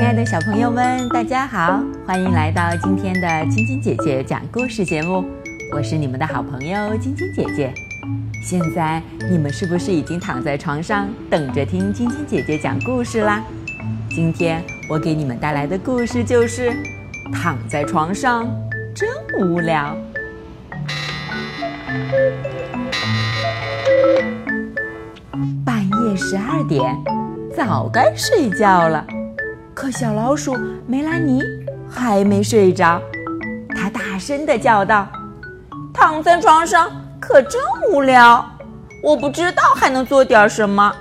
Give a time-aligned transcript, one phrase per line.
[0.00, 5.22] 亲爱的小朋友们，大家好，欢迎来到今天的晶晶姐姐讲故事节目。
[5.74, 7.70] 我是你们的好朋友晶晶姐姐。
[8.42, 13.42] 现在你们是不是已经躺在床上等着听晶晶姐姐讲故事啦？
[14.08, 16.72] 今天我给你们带来的故事就是
[17.30, 18.48] 躺在床上
[18.94, 19.06] 真
[19.38, 19.94] 无聊。
[25.62, 26.96] 半夜十二点，
[27.54, 29.06] 早该睡觉了。
[29.80, 30.54] 可小老鼠
[30.86, 31.42] 梅兰妮
[31.88, 33.00] 还没睡着，
[33.74, 35.08] 它大声地叫道
[35.90, 37.58] ：“躺在床上可真
[37.90, 38.46] 无聊，
[39.02, 40.94] 我不知道还能做点什么。”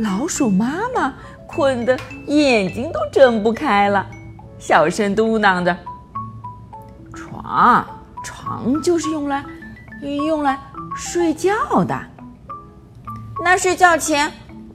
[0.00, 1.12] 老鼠妈妈
[1.46, 1.94] 困得
[2.26, 4.06] 眼睛都睁不开了，
[4.58, 5.76] 小声嘟囔着
[7.12, 7.86] ：“床，
[8.24, 9.44] 床就是用来
[10.26, 10.58] 用来
[10.96, 12.00] 睡觉的。
[13.44, 14.32] 那睡觉前，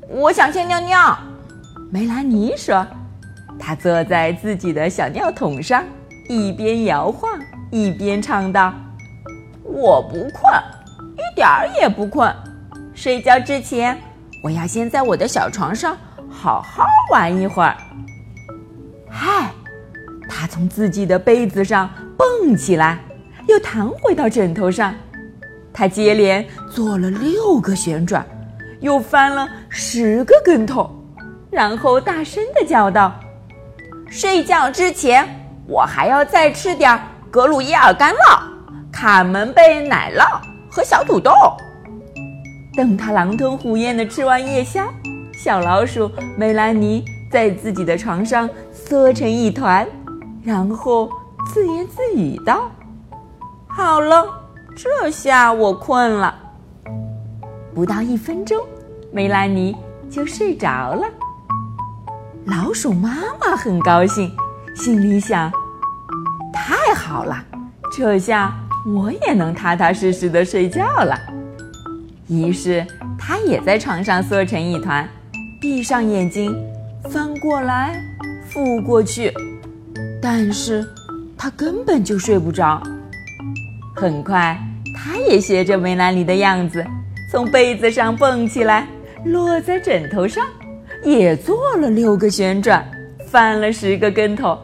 [0.08, 1.18] 我想先尿尿。”
[1.90, 2.86] 梅兰妮说
[3.58, 5.86] ：“她坐在自己的小尿桶上，
[6.28, 7.40] 一边摇晃
[7.72, 8.74] 一边唱道
[9.64, 10.52] ：‘我不困，
[11.16, 12.34] 一点儿也不困。
[12.94, 13.98] 睡觉之前，
[14.44, 15.98] 我要先在我的小床上
[16.30, 17.78] 好好玩一会儿。’
[19.08, 19.50] 嗨，
[20.28, 23.00] 她从自己的被子上蹦起来，
[23.48, 24.94] 又弹回到枕头上。
[25.72, 28.26] 她接连做了六个旋转，
[28.82, 30.94] 又翻了十个跟头。”
[31.50, 33.14] 然后大声的叫道
[34.10, 35.28] ：“睡觉之前，
[35.68, 37.00] 我还要再吃点
[37.32, 38.40] 格鲁伊尔干酪、
[38.92, 40.26] 卡门贝奶酪
[40.70, 41.32] 和小土豆。”
[42.76, 44.84] 等他狼吞虎咽的吃完夜宵，
[45.44, 49.88] 小老鼠梅兰妮在自己的床上缩成一团，
[50.44, 51.10] 然后
[51.52, 52.70] 自言自语道
[53.68, 54.28] ：“好了，
[54.76, 56.36] 这下我困了。”
[57.74, 58.62] 不到一分钟，
[59.12, 59.76] 梅兰妮
[60.10, 61.08] 就睡着了。
[62.50, 63.10] 老鼠妈
[63.42, 64.32] 妈很高兴，
[64.74, 65.52] 心里想
[66.56, 67.44] ：“太好了，
[67.92, 71.20] 这下我也能踏踏实实的睡觉了。”
[72.30, 72.88] 于是，
[73.20, 75.06] 它也在床上缩成一团，
[75.60, 76.56] 闭上眼睛，
[77.10, 78.02] 翻过来
[78.50, 79.34] 覆过去，
[80.22, 80.88] 但是
[81.38, 82.82] 它根本就睡不着。
[83.94, 84.58] 很快，
[84.96, 86.86] 它也学着梅兰妮的样子，
[87.30, 88.88] 从被子上蹦起来，
[89.26, 90.46] 落在枕头上。
[91.08, 92.86] 也做了六个旋转，
[93.28, 94.60] 翻了十个跟头。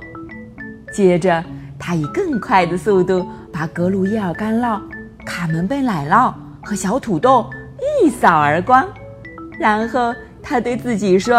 [0.91, 1.41] 接着，
[1.79, 4.77] 他以更快的速度把格鲁伊尔干酪、
[5.25, 7.49] 卡门贝奶酪和小土豆
[8.03, 8.85] 一扫而光。
[9.57, 11.37] 然后，他对自己说：“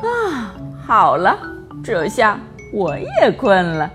[0.00, 1.36] 啊，好了，
[1.84, 2.40] 这下
[2.72, 3.92] 我也困了。”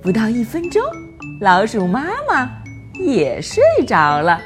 [0.00, 0.82] 不到一分钟，
[1.42, 2.50] 老鼠妈妈
[3.04, 4.40] 也睡着了。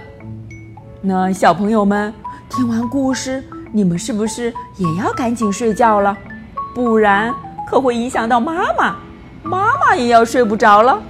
[1.00, 2.12] 那小朋友们
[2.50, 3.40] 听完故事。
[3.74, 6.16] 你们是不是也要赶紧睡觉了？
[6.74, 7.34] 不然
[7.70, 8.96] 可会影响到妈妈，
[9.42, 11.02] 妈妈也要睡不着了。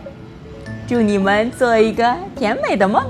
[0.86, 3.02] 祝你们做一个甜美的梦。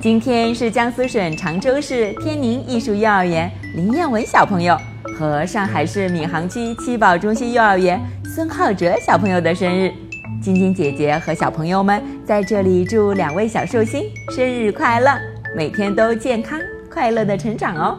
[0.00, 4.78] 今天是江苏省常州市天宁艺术幼儿园林彦文小朋友
[5.18, 9.92] 和上海市闵行区七宝中心幼儿园孙浩哲小朋友的生日，
[10.40, 15.10] 晶晶姐姐和小朋友们在这里祝两位小寿星生日快乐，
[15.56, 16.56] 每天都健康
[16.88, 17.98] 快乐的成长哦。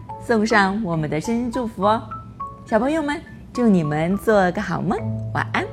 [0.23, 2.01] 送上我们的生日祝福哦，
[2.65, 3.19] 小朋友们，
[3.51, 4.99] 祝你们做个好梦，
[5.33, 5.65] 晚安。